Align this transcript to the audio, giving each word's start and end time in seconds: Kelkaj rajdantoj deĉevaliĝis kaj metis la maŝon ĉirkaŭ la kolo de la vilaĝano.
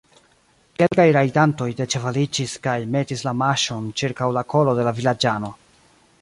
Kelkaj 0.77 1.03
rajdantoj 1.17 1.67
deĉevaliĝis 1.81 2.55
kaj 2.63 2.75
metis 2.97 3.23
la 3.29 3.35
maŝon 3.43 3.93
ĉirkaŭ 4.03 4.31
la 4.39 4.45
kolo 4.55 4.75
de 4.81 4.89
la 4.89 4.97
vilaĝano. 5.03 5.55